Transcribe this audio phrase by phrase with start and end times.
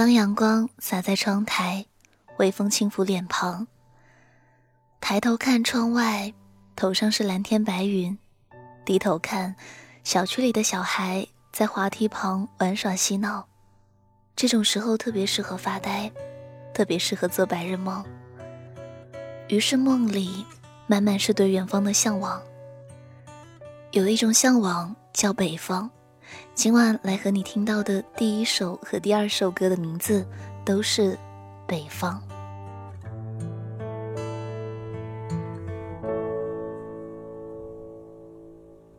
[0.00, 1.84] 当阳光洒在窗台，
[2.38, 3.66] 微风轻拂脸庞。
[4.98, 6.32] 抬头看窗外，
[6.74, 8.16] 头上是蓝天白云；
[8.82, 9.54] 低头看，
[10.02, 13.46] 小区里的小孩在滑梯旁玩耍嬉闹。
[14.34, 16.10] 这种时候特别适合发呆，
[16.72, 18.02] 特别适合做白日梦。
[19.48, 20.46] 于是梦里，
[20.86, 22.40] 满满是对远方的向往。
[23.90, 25.90] 有一种向往叫北方。
[26.54, 30.26] 今晚来和你听到的第一首和第二首歌的名字
[30.64, 31.18] 都是
[31.66, 32.20] 北方。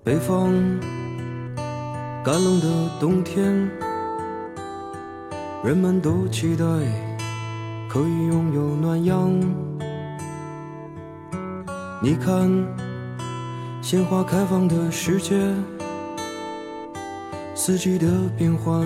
[0.04, 0.52] 北方
[2.24, 3.70] 干冷的冬天，
[5.64, 6.66] 人们都期待
[7.88, 9.32] 可以拥有暖阳。
[12.02, 12.50] 你看，
[13.84, 15.36] 鲜花开放的世界。
[17.64, 18.82] 四季的变换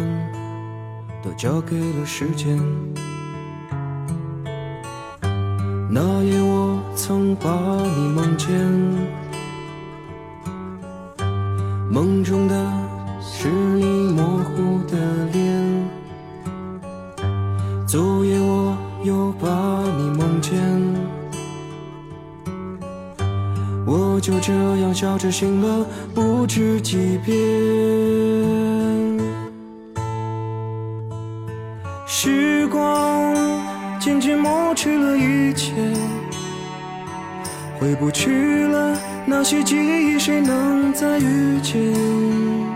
[1.24, 2.60] 都交给了时间。
[5.90, 7.50] 那夜我曾把
[7.96, 8.50] 你梦见，
[11.90, 12.72] 梦中的
[23.86, 27.36] 我就这样笑着醒了，不知几遍。
[32.08, 33.36] 时光
[34.00, 35.72] 渐渐抹去了一切，
[37.80, 42.75] 回不去了那些记忆，谁能再遇见？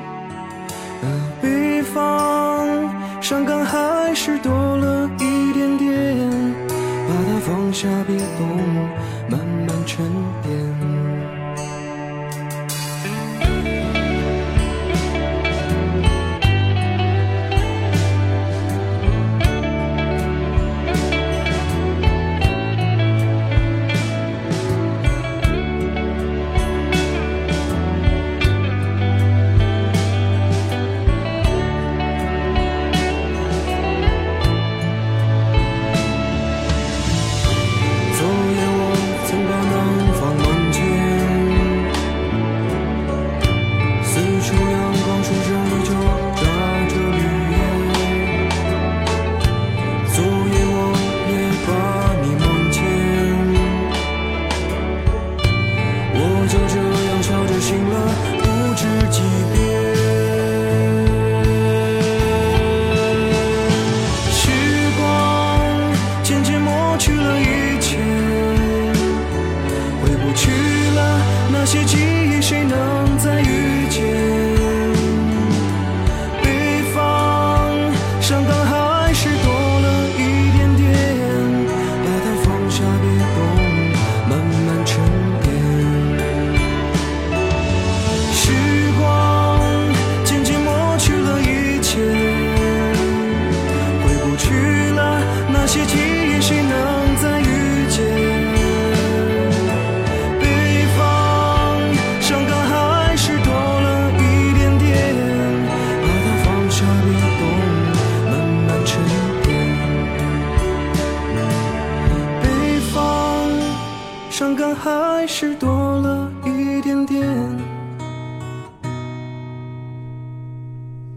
[72.42, 73.79] 谁能在遇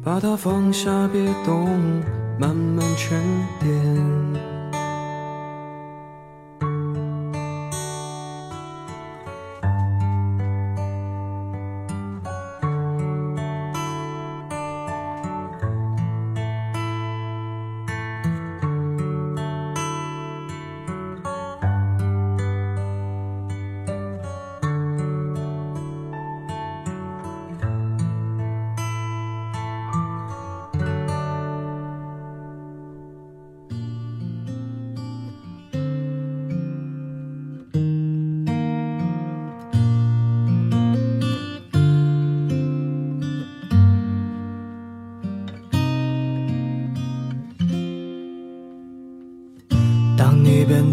[0.04, 1.78] 把它放下，别动，
[2.36, 3.20] 慢慢沉
[3.60, 4.51] 淀。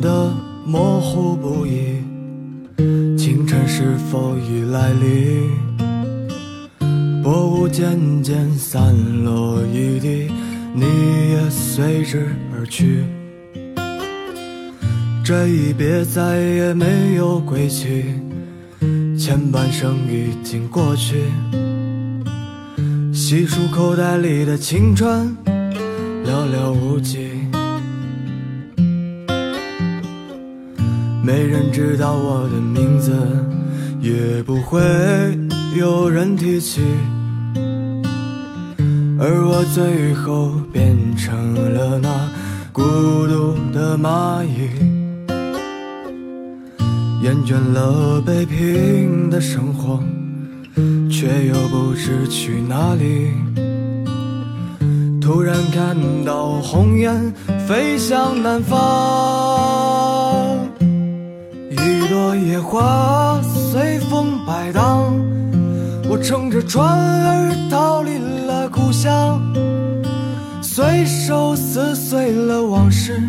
[0.01, 0.33] 的
[0.65, 2.03] 模糊不已，
[3.17, 5.49] 清晨是否已来临？
[7.23, 10.31] 薄雾渐渐散落一地，
[10.73, 10.85] 你
[11.31, 13.03] 也随之而去。
[15.23, 18.05] 这一别再也没有归期，
[19.17, 21.23] 前半生已经过去。
[23.13, 25.35] 细数口袋里的青春。
[26.25, 27.38] 寥寥无几，
[31.23, 33.11] 没人知道我的名字，
[34.01, 34.79] 也不会
[35.77, 36.81] 有人提起，
[39.19, 42.09] 而我最后变成了那
[42.71, 44.69] 孤独的蚂蚁，
[47.21, 50.01] 厌倦了北平的生活。
[51.11, 53.33] 却又不知去哪里。
[55.19, 57.33] 突然看到红雁
[57.67, 58.79] 飞向南方，
[62.47, 65.13] 野花随风摆荡。
[66.09, 69.41] 我乘着船儿逃离了故乡，
[70.61, 73.21] 随手撕碎了往事，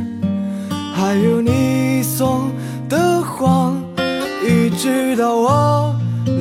[0.94, 2.50] 还有你送
[2.88, 3.76] 的谎，
[4.42, 5.94] 一直到我。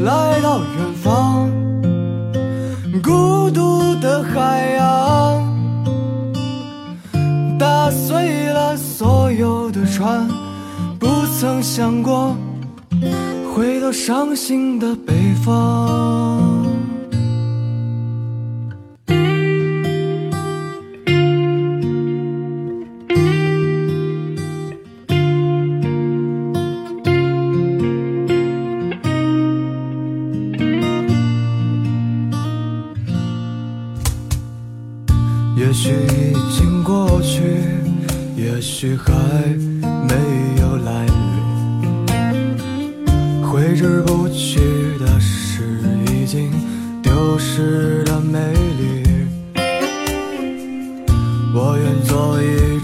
[0.06, 1.50] 来到远方，
[3.02, 5.44] 孤独的海洋，
[7.58, 10.28] 打碎了所有的船，
[11.00, 11.08] 不
[11.40, 12.36] 曾想过
[13.60, 16.39] 回到伤心的北方。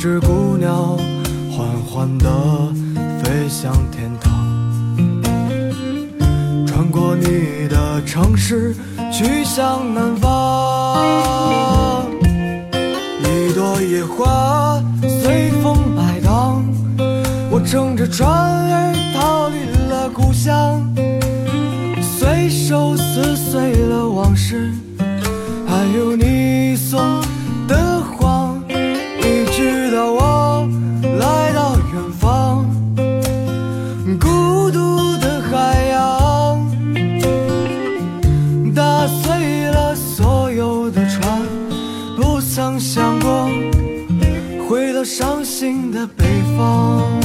[0.07, 0.99] 只孤鸟，
[1.49, 2.29] 缓缓地
[3.23, 4.31] 飞向天堂，
[6.67, 8.75] 穿过你的城市，
[9.11, 12.05] 去向南方。
[13.23, 16.63] 一朵野花随风摆荡，
[17.49, 19.55] 我乘着船儿逃离
[19.89, 20.87] 了故乡，
[21.99, 24.71] 随手撕碎了往事，
[25.65, 26.25] 还有你
[46.07, 47.19] 北方，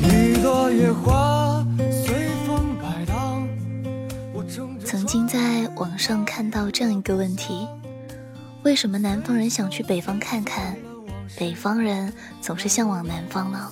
[0.00, 3.46] 一朵野花随风摆荡。
[4.84, 7.68] 曾经在网上看到这样一个问题：
[8.64, 10.76] 为什么南方人想去北方看看，
[11.38, 13.70] 北方人总是向往南方呢？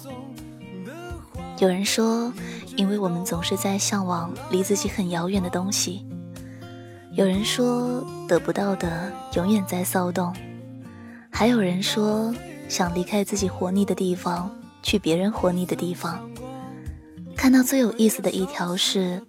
[1.59, 2.33] 有人说，
[2.77, 6.05] 因为我们总是在向往离自己很遥远的东西；
[7.13, 10.33] 有人说，得不到的永远在骚动。
[11.31, 12.33] 还有人说，
[12.69, 14.51] 想离开自己活腻的地方，
[14.83, 16.29] 去别人活腻的地方。
[17.35, 19.23] 看到最有意思的一条是，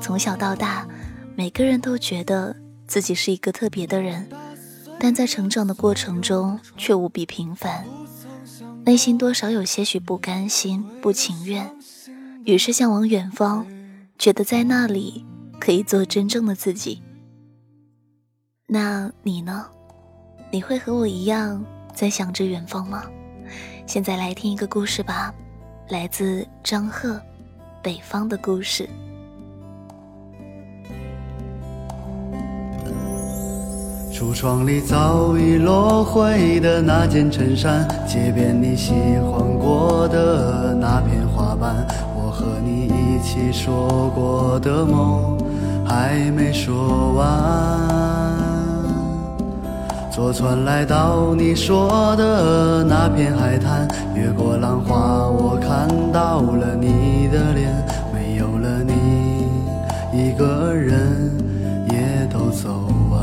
[0.00, 0.86] 从小到大，
[1.34, 2.54] 每个人都觉得
[2.86, 4.28] 自己是一个特别的人，
[5.00, 7.86] 但在成长的过程中却无比平凡，
[8.84, 11.70] 内心多少有些许不甘心、不情愿，
[12.44, 13.66] 于是向往远方，
[14.18, 15.24] 觉得在那里
[15.58, 17.02] 可以做真正的自己。
[18.68, 19.66] 那你呢？
[20.52, 21.64] 你会和我一样
[21.96, 23.04] 在想着远方吗？
[23.86, 25.32] 现在来听一个故事吧，
[25.88, 27.14] 来自张赫，
[27.82, 28.84] 《北方的故事》。
[34.12, 45.38] 橱窗里早已落灰的那件衬衫，街边你喜欢过的那片花瓣，我和你一起说过的梦
[45.86, 48.15] 还没说完。
[50.16, 57.70] 坐船来到你说的那片海滩，越过浪花，我看到了你的脸。
[58.14, 58.94] 没有了你，
[60.18, 61.30] 一个人
[61.90, 63.20] 也都走完。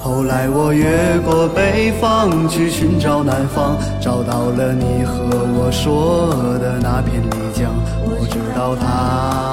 [0.00, 7.70] 后来我越过北方去寻找南方，找到了你和我说的那片丽江。
[8.06, 9.47] 我知道它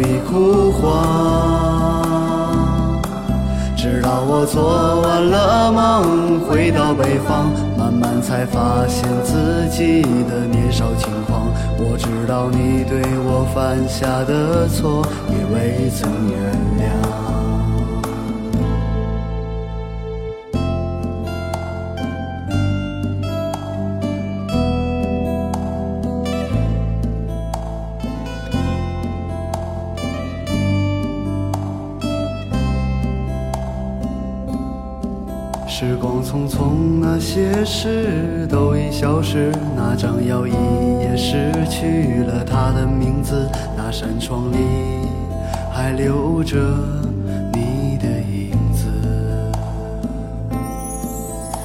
[0.00, 1.02] 早已枯黄。
[3.76, 11.48] 直到我做完了梦，回到北方，慢慢才发现自己的年少轻狂。
[11.78, 16.38] 我知道你对我犯下的错，也未曾原
[16.78, 17.39] 谅。
[36.22, 39.52] 匆匆，那些事都已消失。
[39.76, 40.52] 那张摇椅
[41.00, 44.56] 也失去了它的名字，那扇窗里
[45.72, 46.56] 还留着
[47.52, 48.86] 你的影子。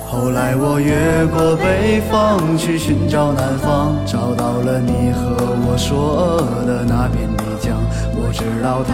[0.07, 5.35] 后来我越过北方去寻找南方，找到了你和
[5.67, 7.75] 我说的那片泥浆。
[8.17, 8.93] 我知道它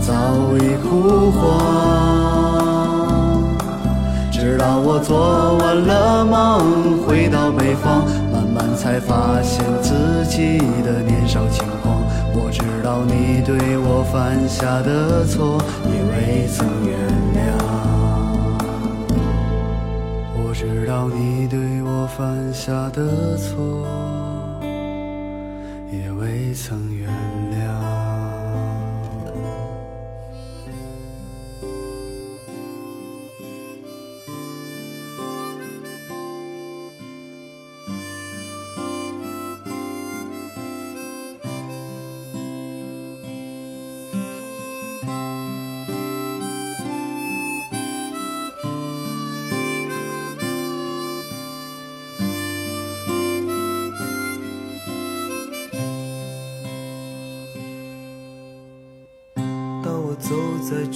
[0.00, 0.12] 早
[0.58, 2.25] 已枯黄。
[4.56, 12.02] 让我做完了梦，回到北方，慢慢才发现自己的年少轻狂。
[12.32, 16.96] 我知道你对我犯下的错，也未曾原
[17.36, 17.36] 谅。
[20.34, 23.84] 我知道你对我犯下的错，
[25.92, 26.95] 也未曾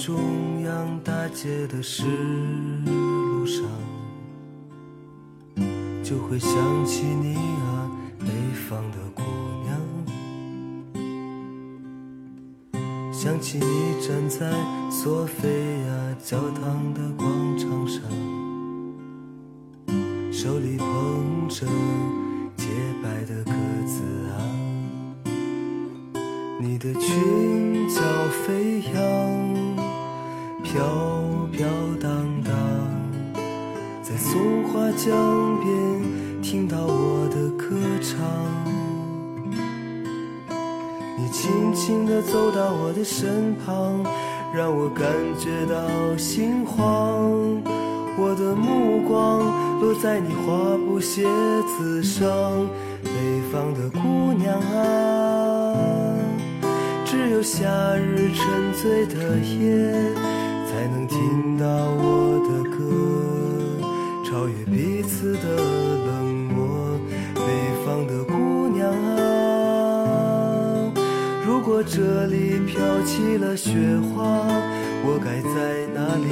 [0.03, 2.05] 中央大街的石
[2.87, 3.63] 路上，
[6.03, 6.49] 就会想
[6.87, 8.25] 起你啊，北
[8.67, 9.21] 方的姑
[9.63, 9.79] 娘。
[13.13, 14.51] 想起你站在
[14.89, 15.47] 索菲
[15.85, 17.29] 亚教堂的广
[17.59, 18.01] 场上，
[20.31, 21.67] 手里捧着
[22.57, 22.65] 洁
[23.03, 23.51] 白的鸽
[23.85, 24.33] 子啊，
[26.59, 27.50] 你的裙
[30.71, 30.79] 飘
[31.51, 31.67] 飘
[31.99, 32.09] 荡
[32.45, 32.53] 荡，
[34.01, 38.17] 在松花江边听到我的歌唱。
[41.17, 44.01] 你轻轻地走到我的身旁，
[44.55, 45.05] 让我感
[45.37, 47.61] 觉到心慌。
[48.17, 51.23] 我的目光落在你花布鞋
[51.67, 52.29] 子上，
[53.03, 53.11] 北
[53.51, 55.75] 方的姑娘啊，
[57.03, 60.30] 只有夏日沉醉的夜。
[61.11, 62.79] 听到我的歌，
[64.23, 65.43] 超越彼此的
[66.07, 66.09] 冷
[66.55, 66.57] 漠。
[67.35, 67.41] 北
[67.85, 68.33] 方的姑
[68.69, 69.19] 娘啊，
[71.45, 73.73] 如果这里飘起了雪
[74.15, 74.47] 花，
[75.03, 76.31] 我该在哪里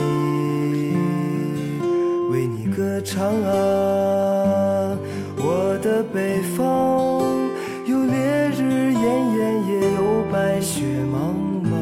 [2.32, 4.98] 为你歌唱啊？
[5.36, 6.58] 我的北方
[7.86, 8.16] 有烈
[8.58, 9.04] 日炎
[9.36, 11.36] 炎，也有白雪茫
[11.70, 11.76] 茫。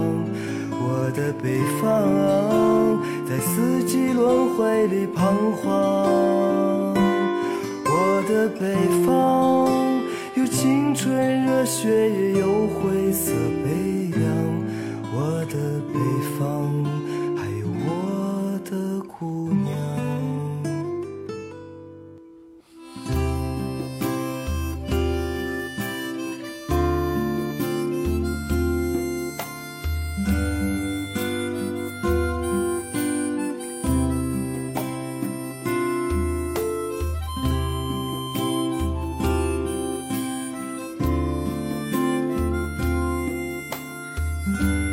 [0.90, 2.37] 我的北方，啊
[4.18, 5.70] 轮回里彷徨。
[7.86, 8.74] 我的北
[9.06, 9.70] 方，
[10.34, 13.32] 有青春热血，也有灰色
[13.64, 13.70] 悲
[44.56, 44.87] 想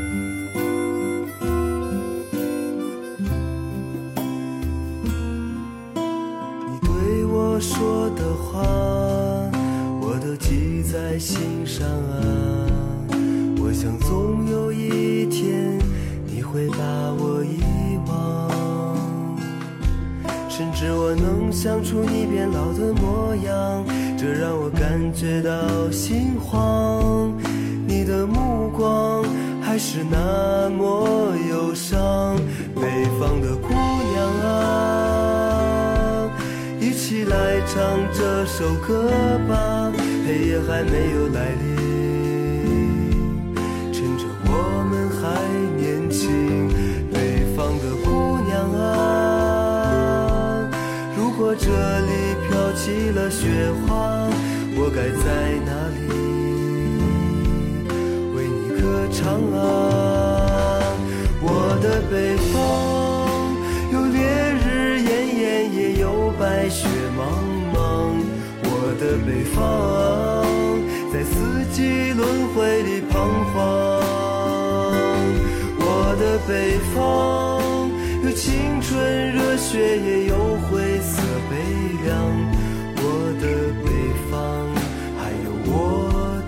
[38.56, 39.10] 首歌
[39.48, 39.92] 吧。
[40.24, 41.74] 黑夜还没有来临，
[43.92, 44.48] 趁着我
[44.88, 45.22] 们还
[45.76, 46.68] 年轻。
[47.12, 48.80] 北方的姑娘啊。
[51.16, 54.30] 如果这里飘起了雪花，
[54.76, 55.24] 我该在
[55.66, 55.98] 哪里
[69.18, 69.56] 北方
[71.12, 73.12] 在四季轮回里彷
[73.52, 73.54] 徨。
[75.78, 75.82] 我
[76.18, 76.94] 的北方。
[78.24, 81.52] 有青春热血也有灰色悲
[82.06, 82.10] 凉。
[82.96, 83.02] 我
[83.38, 83.44] 的
[83.84, 83.86] 北
[84.30, 84.32] 方，
[85.20, 85.72] 还有我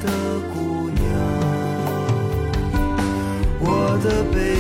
[0.01, 0.07] 的
[0.55, 0.57] 姑
[0.89, 1.05] 娘。
[3.61, 3.69] 我
[4.03, 4.56] 的北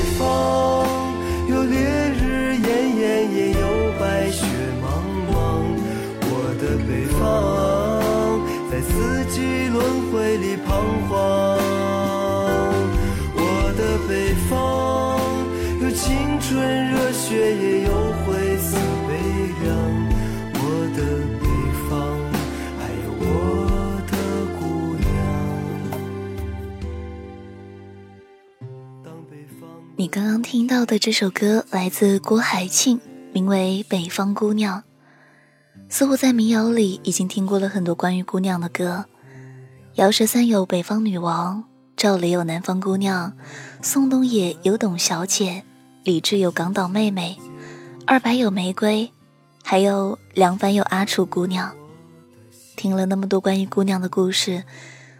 [30.86, 33.00] 的这首歌来自郭海庆，
[33.32, 34.80] 名为《北方姑娘》。
[35.88, 39.04] 似乎在民谣里已经听过了很多关于姑娘的歌，
[39.94, 41.58] 姚十三有《北方女王》，
[41.96, 43.32] 赵雷有《南方姑娘》，
[43.82, 45.64] 宋冬野有《董小姐》，
[46.04, 47.36] 李志有《港岛妹妹》，
[48.06, 49.10] 二白有《玫瑰》，
[49.64, 51.68] 还有梁凡有《阿楚姑娘》。
[52.76, 54.62] 听了那么多关于姑娘的故事，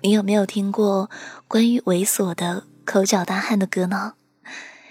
[0.03, 1.11] 你有没有听过
[1.49, 4.13] 关于猥琐的口角大汉的歌呢？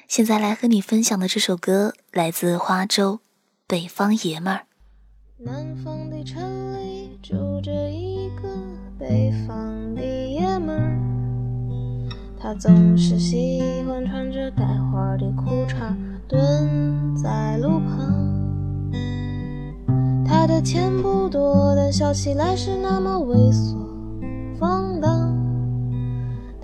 [0.08, 3.14] 现在来和你分享的这首歌来自花粥，
[3.68, 4.60] 《北方爷们儿》。
[5.38, 8.48] 南方的城里住着一个
[9.00, 10.96] 北方的爷们儿，
[12.40, 15.96] 他总是喜欢穿着带花的裤衩
[16.28, 18.14] 蹲在路旁。
[20.24, 23.76] 他的钱不多，但笑起来是那么猥琐
[24.60, 25.36] 放荡。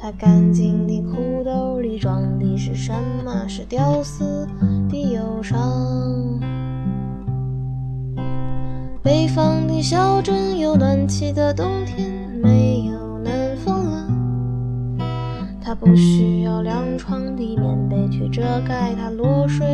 [0.04, 2.92] 他干净的裤兜里装的是什
[3.24, 3.48] 么？
[3.48, 4.48] 是屌丝
[4.90, 5.60] 的忧伤。
[9.04, 12.10] 北方的小镇有暖气的冬天，
[12.42, 14.98] 没有南方冷。
[15.64, 19.68] 他不需要凉床的棉被去遮盖他落水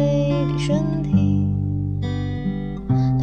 [0.52, 1.48] 的身体。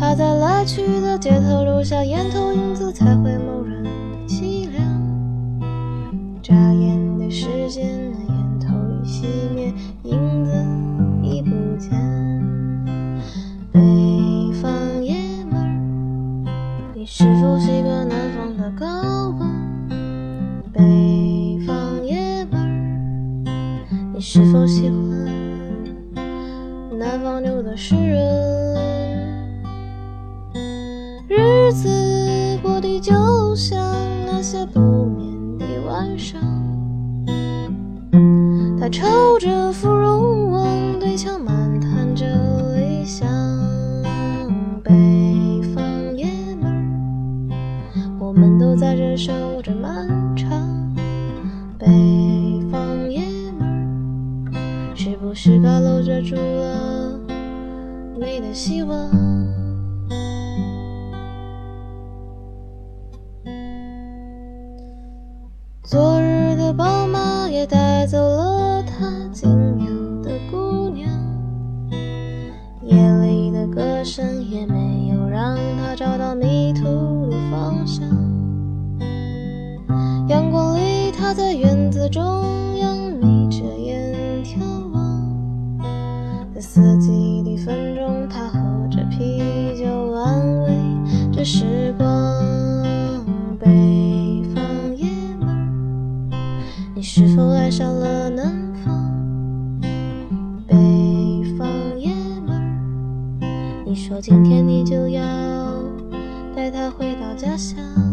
[0.01, 3.64] 他在来去的街头留下烟头影子，才会梦
[17.17, 19.49] 是否习惯南方的高温？
[20.73, 24.99] 北方爷们儿，你是否喜欢
[26.99, 28.19] 南方牛的诗人？
[31.29, 33.79] 日子过得就像
[34.27, 36.41] 那些不眠的晚上。
[38.81, 39.73] 他抽着
[49.17, 50.51] 守着漫长。
[51.79, 51.87] 北
[52.71, 53.21] 方爷
[53.59, 53.69] 们
[54.53, 57.19] 儿，是不是高楼遮住了
[58.17, 59.11] 你的希望？
[65.83, 69.49] 昨日的宝马也带走了他仅
[69.79, 71.09] 有的姑娘，
[72.83, 76.54] 夜里的歌声也没有让他找到你
[82.09, 84.59] 中央眯着眼眺
[84.93, 85.79] 望，
[86.55, 88.59] 在四季的风中，他喝
[88.91, 90.69] 着啤酒，安慰
[91.33, 92.05] 着时光。
[93.59, 95.07] 北方爷
[95.41, 95.69] 们儿。
[96.95, 98.53] 你是否爱上了南
[98.85, 99.11] 方？
[100.67, 100.77] 北
[101.57, 101.67] 方
[101.99, 102.15] 爷
[102.47, 105.23] 们儿，你说今天你就要
[106.55, 108.04] 带他回到家乡。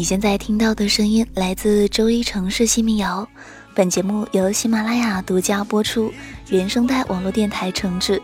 [0.00, 3.28] 你现在听到的声音来自周一城市新民谣，
[3.74, 6.10] 本节目由喜马拉雅独家播出，
[6.48, 8.18] 原声带网络电台承制。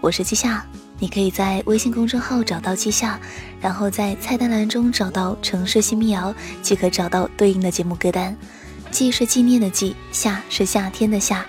[0.00, 0.64] 我是季夏，
[0.98, 3.20] 你可以在微信公众号找到季夏，
[3.60, 8.34] 然后在菜单栏中找到城市新民谣，即可找到对应的节目歌单。
[8.90, 11.44] 季是纪念的季，夏是夏天的夏。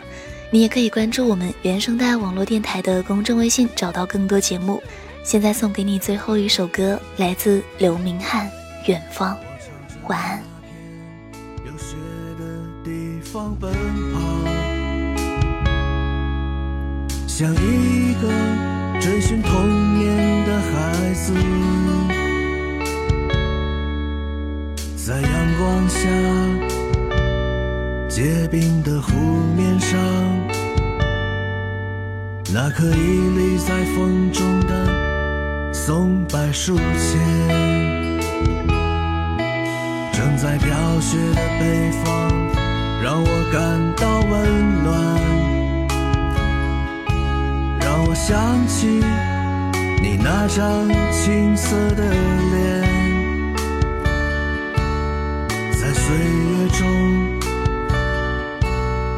[0.51, 4.83] 你也可以关注我们原声带网络电台的公众微信，找到更多节目。
[5.23, 8.45] 现在送给你最后一首歌，来自刘明翰，
[8.85, 9.33] 《远方》。
[10.09, 10.43] 晚安。
[13.31, 13.71] 方奔
[14.11, 14.19] 跑，
[17.27, 18.27] 像一个
[18.99, 21.31] 追寻童年的孩子，
[24.95, 26.09] 在阳光下
[28.09, 29.15] 结冰的湖
[29.55, 29.99] 面上，
[32.51, 37.98] 那棵屹立在风中的松柏树前。
[40.19, 42.29] 正在飘雪的北方，
[43.01, 44.89] 让我感到温暖，
[47.79, 49.01] 让我想起
[50.01, 52.03] 你那张青涩的
[52.51, 52.82] 脸，
[55.79, 56.84] 在岁月中，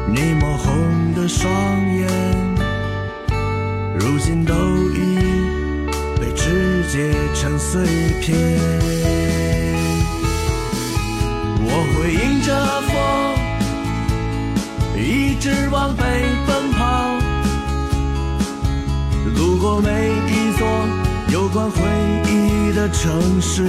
[0.06, 1.50] 你抹红的双
[1.96, 2.06] 眼，
[3.98, 4.54] 如今都
[4.94, 5.18] 已
[6.20, 7.84] 被肢解成碎
[8.20, 9.41] 片。
[11.84, 12.48] 我会迎着
[12.92, 12.94] 风，
[14.96, 16.04] 一直往北
[16.46, 17.18] 奔跑，
[19.34, 19.88] 路过每
[20.28, 20.62] 一座
[21.32, 21.80] 有关回
[22.30, 23.66] 忆的城市，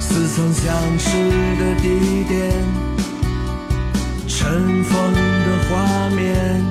[0.00, 1.10] 似曾相识
[1.58, 2.50] 的地点，
[4.26, 5.76] 尘封的画
[6.16, 6.64] 面，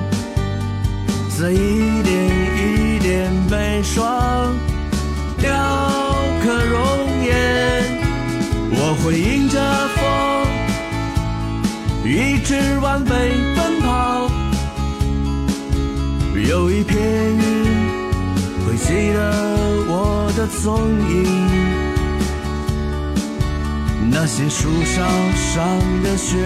[1.38, 2.10] 在一点
[2.56, 4.47] 一点被刷
[12.98, 13.10] 直往北
[13.54, 14.28] 奔跑。
[16.48, 17.42] 有一片云
[18.64, 19.18] 会记得
[19.88, 20.80] 我的踪
[21.10, 21.24] 影，
[24.10, 25.02] 那些树梢
[25.34, 26.36] 上的雪，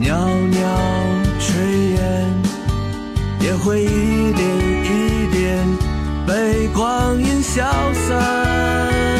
[0.00, 0.16] 袅
[0.50, 0.56] 袅
[1.40, 1.46] 炊
[1.96, 1.98] 烟，
[3.40, 4.42] 也会一点
[4.84, 5.66] 一点
[6.26, 7.62] 被光阴消
[8.08, 9.17] 散。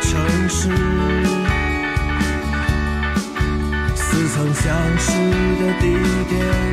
[0.00, 0.68] 城市，
[3.94, 4.66] 似曾相
[4.98, 5.12] 识
[5.58, 5.84] 的地
[6.28, 6.67] 点，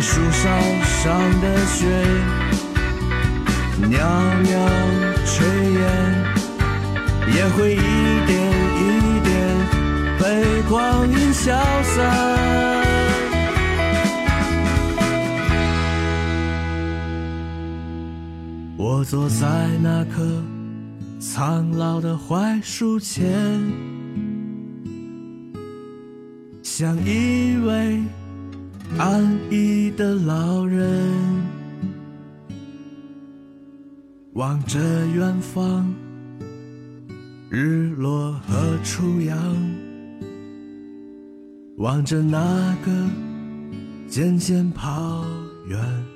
[0.00, 0.48] 树梢
[0.84, 1.86] 上的雪，
[3.88, 3.98] 袅
[4.44, 4.48] 袅
[5.26, 5.42] 炊
[5.74, 5.80] 烟，
[7.34, 7.78] 也会一
[8.26, 8.30] 点
[8.76, 8.80] 一
[9.24, 9.28] 点
[10.18, 10.22] 被
[10.68, 11.96] 光阴消散。
[18.76, 19.46] 我坐在
[19.82, 20.42] 那棵
[21.18, 23.26] 苍老的槐树前。
[26.62, 28.00] 像一位
[28.96, 30.88] 安逸的老人，
[34.32, 34.78] 望着
[35.14, 35.92] 远方，
[37.50, 39.36] 日落和初阳，
[41.76, 42.90] 望着那个
[44.08, 45.24] 渐渐跑
[45.68, 46.07] 远。